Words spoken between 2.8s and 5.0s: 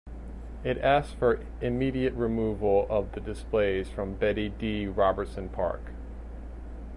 of the displays from Bettie D.